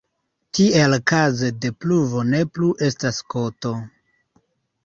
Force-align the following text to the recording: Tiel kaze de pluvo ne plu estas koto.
Tiel 0.59 0.95
kaze 1.11 1.51
de 1.65 1.71
pluvo 1.85 2.23
ne 2.31 2.41
plu 2.57 2.73
estas 2.89 3.21
koto. 3.35 3.75